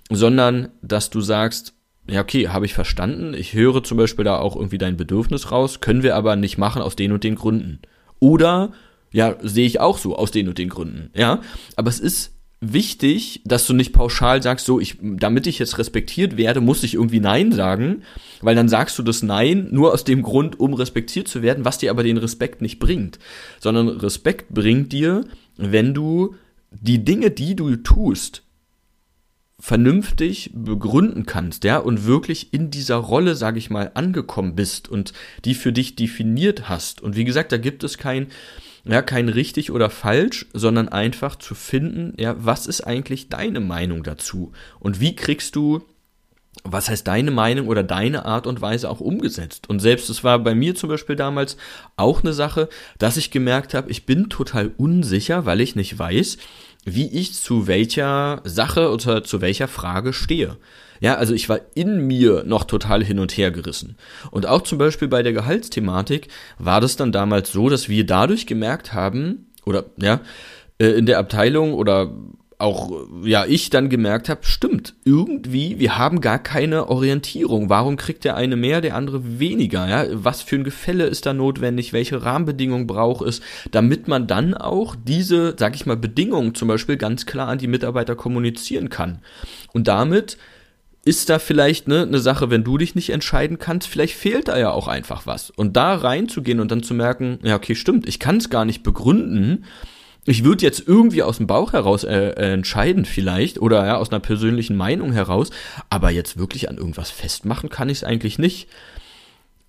sondern 0.09 0.69
dass 0.81 1.09
du 1.09 1.21
sagst, 1.21 1.73
ja, 2.09 2.21
okay, 2.21 2.49
habe 2.49 2.65
ich 2.65 2.73
verstanden. 2.73 3.33
Ich 3.33 3.53
höre 3.53 3.83
zum 3.83 3.97
Beispiel 3.97 4.25
da 4.25 4.37
auch 4.39 4.55
irgendwie 4.55 4.79
dein 4.79 4.97
Bedürfnis 4.97 5.51
raus, 5.51 5.79
können 5.79 6.03
wir 6.03 6.15
aber 6.15 6.35
nicht 6.35 6.57
machen 6.57 6.81
aus 6.81 6.95
den 6.95 7.11
und 7.11 7.23
den 7.23 7.35
Gründen. 7.35 7.79
Oder 8.19 8.73
ja, 9.11 9.35
sehe 9.41 9.65
ich 9.65 9.79
auch 9.79 9.97
so 9.97 10.15
aus 10.15 10.31
den 10.31 10.47
und 10.47 10.57
den 10.57 10.69
Gründen. 10.69 11.11
Ja, 11.15 11.41
aber 11.75 11.89
es 11.89 11.99
ist 11.99 12.33
wichtig, 12.61 13.41
dass 13.43 13.65
du 13.65 13.73
nicht 13.73 13.91
pauschal 13.91 14.41
sagst, 14.43 14.67
so 14.67 14.79
ich, 14.79 14.97
damit 15.01 15.47
ich 15.47 15.57
jetzt 15.57 15.79
respektiert 15.79 16.37
werde, 16.37 16.61
muss 16.61 16.83
ich 16.83 16.93
irgendwie 16.93 17.19
Nein 17.19 17.51
sagen, 17.51 18.03
weil 18.41 18.55
dann 18.55 18.69
sagst 18.69 18.97
du 18.99 19.03
das 19.03 19.23
Nein 19.23 19.69
nur 19.71 19.93
aus 19.93 20.03
dem 20.03 20.21
Grund, 20.21 20.59
um 20.59 20.75
respektiert 20.75 21.27
zu 21.27 21.41
werden, 21.41 21.65
was 21.65 21.79
dir 21.79 21.89
aber 21.89 22.03
den 22.03 22.17
Respekt 22.17 22.61
nicht 22.61 22.77
bringt, 22.77 23.17
sondern 23.59 23.89
Respekt 23.89 24.53
bringt 24.53 24.93
dir, 24.93 25.25
wenn 25.57 25.95
du 25.95 26.35
die 26.69 27.03
Dinge, 27.03 27.31
die 27.31 27.55
du 27.55 27.75
tust, 27.77 28.43
vernünftig 29.59 30.51
begründen 30.53 31.25
kannst, 31.27 31.63
ja, 31.63 31.77
und 31.77 32.05
wirklich 32.05 32.51
in 32.51 32.71
dieser 32.71 32.95
Rolle, 32.95 33.35
sage 33.35 33.59
ich 33.59 33.69
mal, 33.69 33.91
angekommen 33.93 34.55
bist 34.55 34.89
und 34.89 35.13
die 35.45 35.53
für 35.53 35.71
dich 35.71 35.95
definiert 35.95 36.67
hast. 36.67 37.01
Und 37.01 37.15
wie 37.15 37.25
gesagt, 37.25 37.51
da 37.51 37.57
gibt 37.57 37.83
es 37.83 37.99
kein 37.99 38.27
ja, 38.83 39.01
kein 39.01 39.29
richtig 39.29 39.71
oder 39.71 39.89
falsch, 39.89 40.47
sondern 40.53 40.89
einfach 40.89 41.35
zu 41.35 41.55
finden, 41.55 42.13
ja, 42.17 42.35
was 42.37 42.67
ist 42.67 42.81
eigentlich 42.81 43.29
deine 43.29 43.59
Meinung 43.59 44.03
dazu? 44.03 44.51
Und 44.79 44.99
wie 44.99 45.15
kriegst 45.15 45.55
du 45.55 45.83
was 46.63 46.89
heißt 46.89 47.07
deine 47.07 47.31
Meinung 47.31 47.67
oder 47.67 47.83
deine 47.83 48.25
Art 48.25 48.47
und 48.47 48.61
Weise 48.61 48.89
auch 48.89 48.99
umgesetzt. 48.99 49.69
Und 49.69 49.79
selbst 49.79 50.09
es 50.09 50.23
war 50.23 50.39
bei 50.39 50.55
mir 50.55 50.75
zum 50.75 50.89
Beispiel 50.89 51.15
damals 51.15 51.57
auch 51.97 52.21
eine 52.21 52.33
Sache, 52.33 52.69
dass 52.97 53.17
ich 53.17 53.31
gemerkt 53.31 53.73
habe, 53.73 53.89
ich 53.89 54.05
bin 54.05 54.29
total 54.29 54.71
unsicher, 54.77 55.45
weil 55.45 55.61
ich 55.61 55.75
nicht 55.75 55.97
weiß, 55.97 56.37
wie 56.83 57.07
ich 57.07 57.33
zu 57.33 57.67
welcher 57.67 58.41
Sache 58.43 58.91
oder 58.91 59.23
zu 59.23 59.41
welcher 59.41 59.67
Frage 59.67 60.13
stehe. 60.13 60.57
Ja, 60.99 61.15
also 61.15 61.33
ich 61.33 61.49
war 61.49 61.59
in 61.73 62.05
mir 62.05 62.43
noch 62.45 62.63
total 62.63 63.03
hin 63.03 63.17
und 63.17 63.35
her 63.35 63.49
gerissen. 63.49 63.97
Und 64.29 64.45
auch 64.45 64.61
zum 64.61 64.77
Beispiel 64.77 65.07
bei 65.07 65.23
der 65.23 65.33
Gehaltsthematik 65.33 66.27
war 66.59 66.79
das 66.79 66.95
dann 66.95 67.11
damals 67.11 67.51
so, 67.51 67.69
dass 67.69 67.89
wir 67.89 68.05
dadurch 68.05 68.45
gemerkt 68.45 68.93
haben, 68.93 69.47
oder 69.65 69.85
ja, 69.97 70.21
äh, 70.79 70.89
in 70.89 71.07
der 71.07 71.17
Abteilung 71.17 71.73
oder 71.73 72.11
auch 72.61 73.07
ja 73.23 73.45
ich 73.45 73.69
dann 73.69 73.89
gemerkt 73.89 74.29
habe, 74.29 74.41
stimmt, 74.43 74.93
irgendwie, 75.03 75.79
wir 75.79 75.97
haben 75.97 76.21
gar 76.21 76.39
keine 76.39 76.89
Orientierung. 76.89 77.69
Warum 77.69 77.97
kriegt 77.97 78.23
der 78.23 78.35
eine 78.35 78.55
mehr, 78.55 78.81
der 78.81 78.95
andere 78.95 79.39
weniger? 79.39 79.87
Ja? 79.87 80.05
Was 80.11 80.41
für 80.41 80.55
ein 80.55 80.63
Gefälle 80.63 81.05
ist 81.05 81.25
da 81.25 81.33
notwendig? 81.33 81.93
Welche 81.93 82.23
Rahmenbedingungen 82.23 82.87
braucht 82.87 83.25
es, 83.25 83.41
damit 83.71 84.07
man 84.07 84.27
dann 84.27 84.53
auch 84.53 84.95
diese, 84.95 85.55
sag 85.57 85.75
ich 85.75 85.85
mal, 85.85 85.97
Bedingungen 85.97 86.55
zum 86.55 86.67
Beispiel 86.67 86.97
ganz 86.97 87.25
klar 87.25 87.47
an 87.47 87.57
die 87.57 87.67
Mitarbeiter 87.67 88.15
kommunizieren 88.15 88.89
kann. 88.89 89.19
Und 89.73 89.87
damit 89.87 90.37
ist 91.03 91.29
da 91.29 91.39
vielleicht 91.39 91.87
ne, 91.87 92.03
eine 92.03 92.19
Sache, 92.19 92.49
wenn 92.49 92.63
du 92.63 92.77
dich 92.77 92.93
nicht 92.93 93.09
entscheiden 93.09 93.57
kannst, 93.57 93.87
vielleicht 93.87 94.15
fehlt 94.15 94.47
da 94.47 94.57
ja 94.57 94.71
auch 94.71 94.87
einfach 94.87 95.25
was. 95.25 95.49
Und 95.49 95.75
da 95.75 95.95
reinzugehen 95.95 96.59
und 96.59 96.71
dann 96.71 96.83
zu 96.83 96.93
merken, 96.93 97.39
ja, 97.43 97.55
okay, 97.55 97.75
stimmt, 97.75 98.07
ich 98.07 98.19
kann 98.19 98.37
es 98.37 98.49
gar 98.49 98.65
nicht 98.65 98.83
begründen. 98.83 99.65
Ich 100.25 100.43
würde 100.43 100.63
jetzt 100.63 100.87
irgendwie 100.87 101.23
aus 101.23 101.37
dem 101.37 101.47
Bauch 101.47 101.73
heraus 101.73 102.03
äh, 102.03 102.29
äh, 102.29 102.53
entscheiden 102.53 103.05
vielleicht 103.05 103.59
oder 103.59 103.85
ja, 103.85 103.97
aus 103.97 104.11
einer 104.11 104.19
persönlichen 104.19 104.75
Meinung 104.75 105.13
heraus, 105.13 105.49
aber 105.89 106.11
jetzt 106.11 106.37
wirklich 106.37 106.69
an 106.69 106.77
irgendwas 106.77 107.09
festmachen 107.09 107.69
kann 107.69 107.89
ich 107.89 107.99
es 107.99 108.03
eigentlich 108.03 108.37
nicht. 108.37 108.67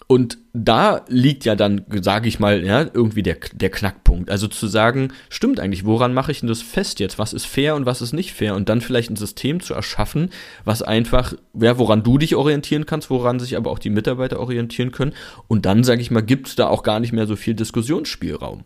Und 0.09 0.37
da 0.53 1.07
liegt 1.09 1.47
ja 1.47 1.55
dann, 1.55 1.87
sage 2.03 2.29
ich 2.29 2.39
mal, 2.39 2.67
ja, 2.67 2.85
irgendwie 2.93 3.23
der, 3.23 3.39
der 3.55 3.71
Knackpunkt. 3.71 4.29
Also 4.29 4.47
zu 4.47 4.67
sagen, 4.67 5.11
stimmt 5.31 5.59
eigentlich, 5.59 5.87
woran 5.87 6.13
mache 6.13 6.33
ich 6.33 6.41
denn 6.41 6.51
das 6.51 6.61
fest 6.61 7.01
jetzt? 7.01 7.19
Was 7.19 7.33
ist 7.33 7.47
fair 7.47 7.75
und 7.77 7.87
was 7.87 8.03
ist 8.03 8.13
nicht 8.13 8.35
fair? 8.35 8.55
Und 8.55 8.69
dann 8.69 8.83
vielleicht 8.83 9.09
ein 9.09 9.17
System 9.17 9.61
zu 9.61 9.73
erschaffen, 9.73 10.29
was 10.67 10.83
einfach, 10.83 11.33
ja, 11.59 11.79
woran 11.79 12.03
du 12.03 12.19
dich 12.19 12.37
orientieren 12.37 12.85
kannst, 12.85 13.09
woran 13.09 13.41
sich 13.41 13.57
aber 13.57 13.71
auch 13.71 13.79
die 13.79 13.89
Mitarbeiter 13.89 14.39
orientieren 14.39 14.93
können. 14.93 15.15
Und 15.49 15.65
dann, 15.65 15.83
sage 15.83 16.03
ich 16.03 16.11
mal, 16.11 16.21
gibt 16.21 16.49
es 16.49 16.57
da 16.57 16.67
auch 16.69 16.83
gar 16.83 17.01
nicht 17.01 17.15
mehr 17.15 17.27
so 17.27 17.35
viel 17.35 17.55
Diskussionsspielraum. 17.55 18.65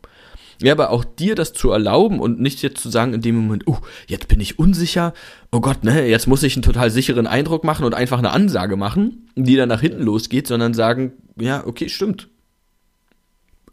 Ja, 0.63 0.73
aber 0.73 0.91
auch 0.91 1.05
dir 1.05 1.35
das 1.35 1.53
zu 1.53 1.71
erlauben 1.71 2.19
und 2.19 2.41
nicht 2.41 2.63
jetzt 2.63 2.81
zu 2.81 2.89
sagen 2.89 3.13
in 3.13 3.21
dem 3.21 3.37
Moment, 3.37 3.65
oh, 3.67 3.79
jetzt 4.07 4.29
bin 4.29 4.41
ich 4.41 4.59
unsicher, 4.59 5.13
oh 5.53 5.61
Gott, 5.61 5.85
ne, 5.85 6.07
jetzt 6.07 6.27
muss 6.27 6.43
ich 6.43 6.57
einen 6.57 6.63
total 6.63 6.91
sicheren 6.91 7.27
Eindruck 7.27 7.65
machen 7.65 7.85
und 7.85 7.95
einfach 7.95 8.19
eine 8.19 8.31
Ansage 8.31 8.77
machen, 8.77 9.29
die 9.37 9.57
dann 9.57 9.69
nach 9.69 9.81
hinten 9.83 10.03
losgeht, 10.03 10.47
sondern 10.47 10.73
sagen, 10.73 11.13
ja, 11.39 11.67
okay, 11.67 11.89
stimmt. 11.89 12.29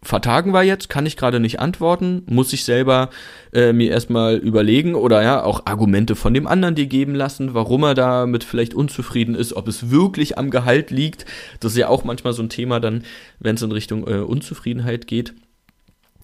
Vertagen 0.03 0.53
wir 0.53 0.63
jetzt, 0.63 0.89
kann 0.89 1.05
ich 1.05 1.15
gerade 1.15 1.39
nicht 1.39 1.61
antworten, 1.61 2.23
muss 2.29 2.51
ich 2.51 2.65
selber 2.65 3.09
äh, 3.53 3.71
mir 3.71 3.89
erstmal 3.89 4.35
überlegen 4.35 4.95
oder 4.95 5.23
ja, 5.23 5.41
auch 5.41 5.65
Argumente 5.65 6.15
von 6.15 6.33
dem 6.33 6.45
anderen 6.45 6.75
dir 6.75 6.87
geben 6.87 7.15
lassen, 7.15 7.53
warum 7.53 7.83
er 7.83 7.93
damit 7.93 8.43
vielleicht 8.43 8.73
unzufrieden 8.73 9.33
ist, 9.33 9.53
ob 9.53 9.69
es 9.69 9.91
wirklich 9.91 10.37
am 10.37 10.49
Gehalt 10.49 10.91
liegt. 10.91 11.25
Das 11.61 11.71
ist 11.71 11.77
ja 11.77 11.87
auch 11.87 12.03
manchmal 12.03 12.33
so 12.33 12.43
ein 12.43 12.49
Thema 12.49 12.81
dann, 12.81 13.03
wenn 13.39 13.55
es 13.55 13.61
in 13.61 13.71
Richtung 13.71 14.05
äh, 14.05 14.17
Unzufriedenheit 14.17 15.07
geht. 15.07 15.33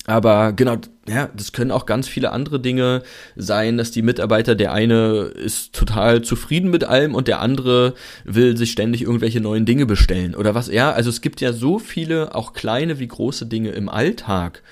Aber 0.05 0.53
genau, 0.53 0.77
ja, 1.07 1.29
das 1.35 1.51
können 1.51 1.71
auch 1.71 1.85
ganz 1.85 2.07
viele 2.07 2.31
andere 2.31 2.59
Dinge 2.59 3.03
sein, 3.35 3.77
dass 3.77 3.91
die 3.91 4.01
Mitarbeiter, 4.01 4.55
der 4.55 4.73
eine 4.73 5.31
ist 5.35 5.73
total 5.73 6.23
zufrieden 6.23 6.71
mit 6.71 6.83
allem 6.83 7.13
und 7.13 7.27
der 7.27 7.41
andere 7.41 7.93
will 8.23 8.57
sich 8.57 8.71
ständig 8.71 9.03
irgendwelche 9.03 9.41
neuen 9.41 9.65
Dinge 9.65 9.85
bestellen 9.85 10.35
oder 10.35 10.55
was. 10.55 10.67
Ja, 10.67 10.91
also 10.91 11.09
es 11.09 11.21
gibt 11.21 11.41
ja 11.41 11.53
so 11.53 11.79
viele, 11.79 12.33
auch 12.33 12.53
kleine 12.53 12.99
wie 12.99 13.07
große 13.07 13.45
Dinge 13.45 13.71
im 13.71 13.89
Alltag, 13.89 14.63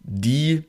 die 0.00 0.64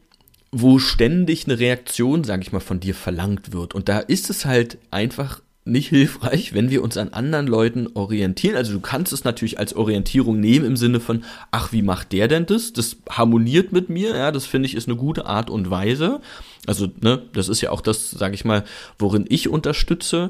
wo 0.58 0.79
ständig 0.79 1.46
eine 1.46 1.60
Reaktion, 1.60 2.24
sage 2.24 2.41
ich 2.41 2.53
mal, 2.53 2.62
von 2.62 2.79
dir 2.79 2.96
verlangt 2.96 3.51
wird. 3.51 3.75
Und 3.75 3.89
da 3.89 4.00
ist 4.00 4.29
es 4.29 4.46
halt 4.46 4.77
einfach 4.89 5.41
nicht 5.68 5.90
hilfreich, 5.90 6.54
wenn 6.54 6.70
wir 6.70 6.84
uns 6.84 6.96
an 6.96 7.10
anderen 7.10 7.48
Leuten 7.48 7.88
orientieren. 7.96 8.56
Also 8.56 8.72
du 8.74 8.80
kannst 8.80 9.12
es 9.12 9.24
natürlich 9.24 9.58
als 9.58 9.76
Orientierung 9.76 10.40
nehmen 10.40 10.66
im 10.66 10.78
Sinne 10.78 11.00
von, 11.00 11.24
ach, 11.50 11.72
wie 11.72 11.82
macht 11.82 12.12
der 12.12 12.28
denn 12.28 12.46
das? 12.46 12.72
Das 12.72 12.98
harmoniert 13.10 13.72
mit 13.72 13.90
mir, 13.90 14.16
ja, 14.16 14.32
das 14.32 14.46
finde 14.46 14.68
ich 14.68 14.76
ist 14.76 14.88
eine 14.88 14.96
gute 14.96 15.26
Art 15.26 15.50
und 15.50 15.72
Weise. 15.72 16.22
Also, 16.68 16.88
ne, 17.02 17.24
das 17.34 17.50
ist 17.50 17.62
ja 17.62 17.72
auch 17.72 17.82
das, 17.82 18.12
sage 18.12 18.36
ich 18.36 18.46
mal, 18.46 18.64
worin 19.00 19.26
ich 19.28 19.50
unterstütze 19.50 20.30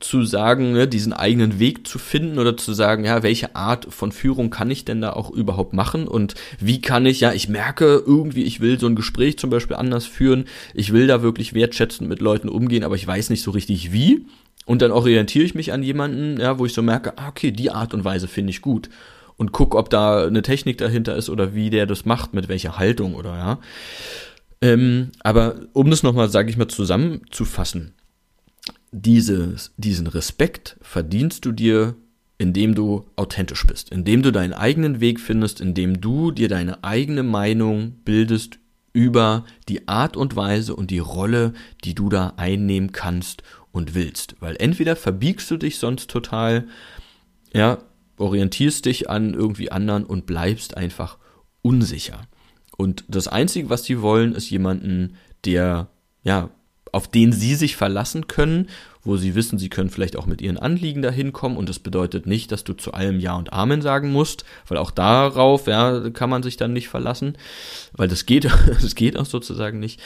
zu 0.00 0.24
sagen, 0.24 0.72
ne, 0.72 0.88
diesen 0.88 1.12
eigenen 1.12 1.58
Weg 1.58 1.86
zu 1.86 1.98
finden 1.98 2.38
oder 2.38 2.56
zu 2.56 2.72
sagen, 2.72 3.04
ja, 3.04 3.22
welche 3.22 3.54
Art 3.54 3.86
von 3.92 4.10
Führung 4.10 4.48
kann 4.48 4.70
ich 4.70 4.86
denn 4.86 5.02
da 5.02 5.12
auch 5.12 5.30
überhaupt 5.30 5.74
machen 5.74 6.08
und 6.08 6.34
wie 6.58 6.80
kann 6.80 7.04
ich, 7.04 7.20
ja, 7.20 7.34
ich 7.34 7.48
merke 7.50 8.02
irgendwie, 8.06 8.44
ich 8.44 8.60
will 8.60 8.80
so 8.80 8.86
ein 8.86 8.96
Gespräch 8.96 9.38
zum 9.38 9.50
Beispiel 9.50 9.76
anders 9.76 10.06
führen, 10.06 10.46
ich 10.72 10.94
will 10.94 11.06
da 11.06 11.22
wirklich 11.22 11.52
wertschätzend 11.52 12.08
mit 12.08 12.20
Leuten 12.22 12.48
umgehen, 12.48 12.84
aber 12.84 12.94
ich 12.94 13.06
weiß 13.06 13.28
nicht 13.28 13.42
so 13.42 13.50
richtig 13.50 13.92
wie. 13.92 14.24
Und 14.64 14.82
dann 14.82 14.92
orientiere 14.92 15.44
ich 15.44 15.54
mich 15.54 15.72
an 15.72 15.82
jemanden, 15.82 16.40
ja, 16.40 16.58
wo 16.58 16.66
ich 16.66 16.72
so 16.72 16.82
merke, 16.82 17.18
ah, 17.18 17.28
okay, 17.28 17.50
die 17.50 17.70
Art 17.70 17.94
und 17.94 18.04
Weise 18.04 18.28
finde 18.28 18.50
ich 18.50 18.62
gut. 18.62 18.90
Und 19.36 19.52
guck, 19.52 19.74
ob 19.74 19.90
da 19.90 20.26
eine 20.26 20.42
Technik 20.42 20.78
dahinter 20.78 21.16
ist 21.16 21.28
oder 21.28 21.54
wie 21.54 21.70
der 21.70 21.86
das 21.86 22.04
macht, 22.04 22.34
mit 22.34 22.48
welcher 22.48 22.78
Haltung 22.78 23.14
oder 23.14 23.36
ja. 23.36 23.58
Ähm, 24.60 25.10
aber 25.20 25.56
um 25.72 25.90
das 25.90 26.04
nochmal, 26.04 26.28
sage 26.28 26.48
ich 26.48 26.56
mal, 26.56 26.68
zusammenzufassen, 26.68 27.94
dieses, 28.92 29.72
diesen 29.76 30.06
Respekt 30.06 30.76
verdienst 30.80 31.44
du 31.44 31.52
dir, 31.52 31.96
indem 32.38 32.74
du 32.74 33.06
authentisch 33.16 33.66
bist, 33.66 33.90
indem 33.90 34.22
du 34.22 34.30
deinen 34.30 34.52
eigenen 34.52 35.00
Weg 35.00 35.18
findest, 35.18 35.60
indem 35.60 36.00
du 36.00 36.30
dir 36.30 36.48
deine 36.48 36.84
eigene 36.84 37.22
Meinung 37.22 37.96
bildest 38.04 38.58
über 38.92 39.44
die 39.68 39.88
Art 39.88 40.16
und 40.16 40.36
Weise 40.36 40.76
und 40.76 40.90
die 40.90 40.98
Rolle, 40.98 41.54
die 41.84 41.94
du 41.94 42.08
da 42.08 42.34
einnehmen 42.36 42.92
kannst 42.92 43.42
und 43.72 43.94
willst. 43.94 44.36
Weil 44.40 44.56
entweder 44.58 44.96
verbiegst 44.96 45.50
du 45.50 45.56
dich 45.56 45.78
sonst 45.78 46.10
total, 46.10 46.68
ja, 47.52 47.78
orientierst 48.18 48.84
dich 48.84 49.10
an 49.10 49.34
irgendwie 49.34 49.72
anderen 49.72 50.04
und 50.04 50.26
bleibst 50.26 50.76
einfach 50.76 51.18
unsicher. 51.62 52.20
Und 52.76 53.04
das 53.08 53.28
Einzige, 53.28 53.70
was 53.70 53.84
sie 53.84 54.00
wollen, 54.00 54.34
ist 54.34 54.50
jemanden, 54.50 55.16
der, 55.44 55.88
ja, 56.22 56.50
auf 56.92 57.08
den 57.08 57.32
sie 57.32 57.54
sich 57.54 57.76
verlassen 57.76 58.28
können, 58.28 58.68
wo 59.02 59.16
sie 59.16 59.34
wissen, 59.34 59.58
sie 59.58 59.70
können 59.70 59.90
vielleicht 59.90 60.16
auch 60.16 60.26
mit 60.26 60.40
ihren 60.40 60.58
Anliegen 60.58 61.02
dahin 61.02 61.32
kommen 61.32 61.56
und 61.56 61.68
das 61.68 61.78
bedeutet 61.78 62.26
nicht, 62.26 62.52
dass 62.52 62.64
du 62.64 62.74
zu 62.74 62.92
allem 62.92 63.18
Ja 63.18 63.34
und 63.34 63.52
Amen 63.52 63.82
sagen 63.82 64.12
musst, 64.12 64.44
weil 64.68 64.78
auch 64.78 64.90
darauf, 64.90 65.66
ja, 65.66 66.10
kann 66.10 66.30
man 66.30 66.42
sich 66.42 66.56
dann 66.56 66.72
nicht 66.72 66.88
verlassen, 66.88 67.36
weil 67.92 68.08
das 68.08 68.26
geht, 68.26 68.44
das 68.66 68.94
geht 68.94 69.16
auch 69.16 69.26
sozusagen 69.26 69.80
nicht. 69.80 70.00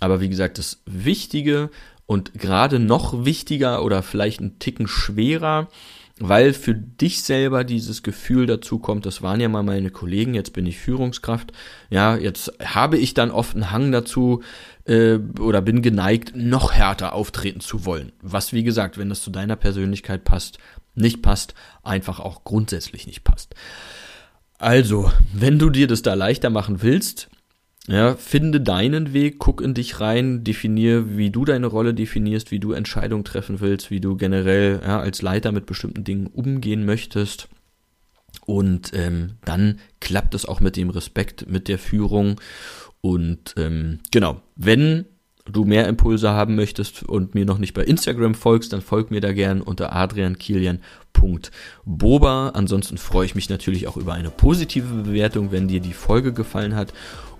Aber 0.00 0.20
wie 0.20 0.28
gesagt, 0.28 0.58
das 0.58 0.82
Wichtige 0.84 1.70
und 2.06 2.34
gerade 2.34 2.78
noch 2.78 3.24
wichtiger 3.24 3.84
oder 3.84 4.02
vielleicht 4.02 4.40
ein 4.40 4.58
Ticken 4.58 4.86
schwerer, 4.86 5.68
weil 6.18 6.52
für 6.52 6.74
dich 6.74 7.22
selber 7.22 7.64
dieses 7.64 8.02
Gefühl 8.02 8.46
dazu 8.46 8.78
kommt, 8.78 9.06
das 9.06 9.22
waren 9.22 9.40
ja 9.40 9.48
mal 9.48 9.62
meine 9.62 9.90
Kollegen, 9.90 10.34
jetzt 10.34 10.52
bin 10.52 10.66
ich 10.66 10.78
Führungskraft, 10.78 11.52
ja, 11.90 12.16
jetzt 12.16 12.52
habe 12.62 12.98
ich 12.98 13.14
dann 13.14 13.30
oft 13.30 13.54
einen 13.54 13.70
Hang 13.70 13.92
dazu 13.92 14.42
äh, 14.84 15.18
oder 15.40 15.62
bin 15.62 15.82
geneigt, 15.82 16.32
noch 16.36 16.72
härter 16.72 17.14
auftreten 17.14 17.60
zu 17.60 17.84
wollen. 17.84 18.12
Was, 18.20 18.52
wie 18.52 18.62
gesagt, 18.62 18.98
wenn 18.98 19.08
das 19.08 19.22
zu 19.22 19.30
deiner 19.30 19.56
Persönlichkeit 19.56 20.24
passt, 20.24 20.58
nicht 20.94 21.22
passt, 21.22 21.54
einfach 21.82 22.20
auch 22.20 22.44
grundsätzlich 22.44 23.06
nicht 23.06 23.24
passt. 23.24 23.54
Also, 24.58 25.10
wenn 25.32 25.58
du 25.58 25.70
dir 25.70 25.88
das 25.88 26.02
da 26.02 26.14
leichter 26.14 26.50
machen 26.50 26.82
willst, 26.82 27.30
ja, 27.88 28.14
finde 28.14 28.60
deinen 28.60 29.12
Weg, 29.12 29.40
guck 29.40 29.60
in 29.60 29.74
dich 29.74 30.00
rein, 30.00 30.44
definier, 30.44 31.16
wie 31.16 31.30
du 31.30 31.44
deine 31.44 31.66
Rolle 31.66 31.94
definierst, 31.94 32.52
wie 32.52 32.60
du 32.60 32.72
Entscheidungen 32.72 33.24
treffen 33.24 33.60
willst, 33.60 33.90
wie 33.90 34.00
du 34.00 34.16
generell 34.16 34.80
ja, 34.84 35.00
als 35.00 35.20
Leiter 35.20 35.50
mit 35.50 35.66
bestimmten 35.66 36.04
Dingen 36.04 36.28
umgehen 36.28 36.84
möchtest. 36.84 37.48
Und 38.46 38.92
ähm, 38.94 39.32
dann 39.44 39.80
klappt 40.00 40.34
es 40.34 40.46
auch 40.46 40.60
mit 40.60 40.76
dem 40.76 40.90
Respekt, 40.90 41.48
mit 41.48 41.68
der 41.68 41.78
Führung. 41.78 42.40
Und 43.00 43.54
ähm, 43.56 43.98
genau, 44.12 44.40
wenn 44.54 45.06
du 45.50 45.64
mehr 45.64 45.88
Impulse 45.88 46.30
haben 46.30 46.54
möchtest 46.54 47.02
und 47.02 47.34
mir 47.34 47.44
noch 47.44 47.58
nicht 47.58 47.74
bei 47.74 47.82
Instagram 47.82 48.36
folgst, 48.36 48.72
dann 48.72 48.80
folg 48.80 49.10
mir 49.10 49.20
da 49.20 49.32
gern 49.32 49.60
unter 49.60 49.92
adriankilian.boba. 49.92 52.50
Ansonsten 52.50 52.96
freue 52.96 53.26
ich 53.26 53.34
mich 53.34 53.48
natürlich 53.48 53.88
auch 53.88 53.96
über 53.96 54.14
eine 54.14 54.30
positive 54.30 55.02
Bewertung, 55.02 55.50
wenn 55.50 55.66
dir 55.66 55.80
die 55.80 55.94
Folge 55.94 56.32
gefallen 56.32 56.76
hat. 56.76 56.94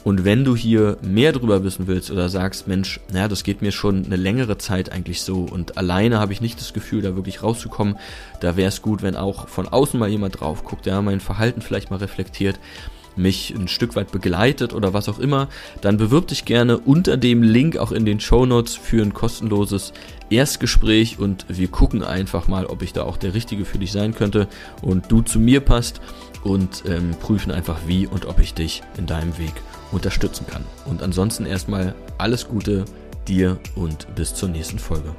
Und 0.04 0.24
wenn 0.24 0.44
du 0.44 0.56
hier 0.56 0.96
mehr 1.02 1.32
drüber 1.32 1.62
wissen 1.62 1.86
willst 1.86 2.10
oder 2.10 2.28
sagst, 2.28 2.66
Mensch, 2.66 2.98
naja, 3.12 3.28
das 3.28 3.44
geht 3.44 3.62
mir 3.62 3.72
schon 3.72 4.04
eine 4.04 4.16
längere 4.16 4.58
Zeit 4.58 4.90
eigentlich 4.90 5.22
so 5.22 5.40
und 5.40 5.78
alleine 5.78 6.18
habe 6.18 6.32
ich 6.32 6.40
nicht 6.40 6.60
das 6.60 6.72
Gefühl, 6.72 7.02
da 7.02 7.14
wirklich 7.14 7.42
rauszukommen, 7.42 7.96
da 8.40 8.56
wäre 8.56 8.68
es 8.68 8.82
gut, 8.82 9.02
wenn 9.02 9.16
auch 9.16 9.48
von 9.48 9.68
außen 9.68 9.98
mal 9.98 10.08
jemand 10.08 10.40
drauf 10.40 10.64
guckt, 10.64 10.86
ja, 10.86 11.00
mein 11.02 11.20
Verhalten 11.20 11.62
vielleicht 11.62 11.90
mal 11.90 11.98
reflektiert, 11.98 12.58
mich 13.14 13.54
ein 13.54 13.68
Stück 13.68 13.94
weit 13.94 14.10
begleitet 14.10 14.72
oder 14.72 14.94
was 14.94 15.08
auch 15.08 15.18
immer, 15.18 15.48
dann 15.82 15.98
bewirb 15.98 16.28
dich 16.28 16.44
gerne 16.44 16.78
unter 16.78 17.16
dem 17.16 17.42
Link 17.42 17.76
auch 17.76 17.92
in 17.92 18.06
den 18.06 18.20
Show 18.20 18.46
Notes 18.46 18.74
für 18.74 19.02
ein 19.02 19.12
kostenloses 19.12 19.92
Erstgespräch 20.30 21.18
und 21.18 21.44
wir 21.48 21.68
gucken 21.68 22.02
einfach 22.02 22.48
mal, 22.48 22.66
ob 22.66 22.82
ich 22.82 22.92
da 22.92 23.02
auch 23.02 23.18
der 23.18 23.34
Richtige 23.34 23.64
für 23.64 23.78
dich 23.78 23.92
sein 23.92 24.14
könnte 24.14 24.48
und 24.80 25.12
du 25.12 25.20
zu 25.20 25.38
mir 25.38 25.60
passt 25.60 26.00
und 26.42 26.84
ähm, 26.88 27.10
prüfen 27.20 27.52
einfach 27.52 27.80
wie 27.86 28.06
und 28.06 28.26
ob 28.26 28.40
ich 28.40 28.54
dich 28.54 28.82
in 28.96 29.06
deinem 29.06 29.36
Weg 29.38 29.52
unterstützen 29.92 30.46
kann. 30.46 30.64
Und 30.86 31.02
ansonsten 31.02 31.46
erstmal 31.46 31.94
alles 32.18 32.48
Gute 32.48 32.84
dir 33.28 33.58
und 33.76 34.12
bis 34.14 34.34
zur 34.34 34.48
nächsten 34.48 34.78
Folge. 34.78 35.14